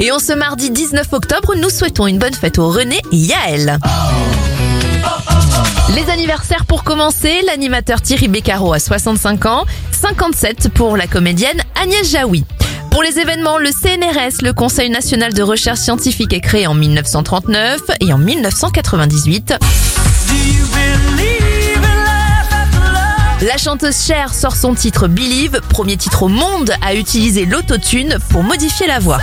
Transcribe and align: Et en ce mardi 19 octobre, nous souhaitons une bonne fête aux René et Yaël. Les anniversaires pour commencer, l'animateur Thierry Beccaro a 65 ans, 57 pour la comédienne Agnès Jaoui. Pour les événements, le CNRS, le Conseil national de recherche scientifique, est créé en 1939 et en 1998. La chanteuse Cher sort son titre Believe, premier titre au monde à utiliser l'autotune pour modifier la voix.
Et 0.00 0.10
en 0.10 0.18
ce 0.18 0.32
mardi 0.32 0.70
19 0.70 1.06
octobre, 1.12 1.54
nous 1.56 1.70
souhaitons 1.70 2.06
une 2.06 2.18
bonne 2.18 2.34
fête 2.34 2.58
aux 2.58 2.68
René 2.68 3.00
et 3.12 3.16
Yaël. 3.16 3.78
Les 5.94 6.10
anniversaires 6.10 6.66
pour 6.66 6.82
commencer, 6.82 7.42
l'animateur 7.46 8.00
Thierry 8.00 8.28
Beccaro 8.28 8.72
a 8.72 8.78
65 8.80 9.46
ans, 9.46 9.64
57 9.92 10.70
pour 10.70 10.96
la 10.96 11.06
comédienne 11.06 11.60
Agnès 11.80 12.10
Jaoui. 12.10 12.44
Pour 12.90 13.02
les 13.02 13.18
événements, 13.18 13.58
le 13.58 13.70
CNRS, 13.70 14.42
le 14.42 14.52
Conseil 14.52 14.90
national 14.90 15.32
de 15.32 15.42
recherche 15.42 15.78
scientifique, 15.78 16.32
est 16.32 16.40
créé 16.40 16.66
en 16.66 16.74
1939 16.74 17.80
et 18.00 18.12
en 18.12 18.18
1998. 18.18 19.54
La 23.42 23.58
chanteuse 23.58 24.04
Cher 24.04 24.32
sort 24.32 24.56
son 24.56 24.74
titre 24.74 25.06
Believe, 25.06 25.60
premier 25.68 25.96
titre 25.96 26.24
au 26.24 26.28
monde 26.28 26.72
à 26.82 26.94
utiliser 26.94 27.44
l'autotune 27.44 28.16
pour 28.30 28.42
modifier 28.42 28.86
la 28.86 28.98
voix. 28.98 29.18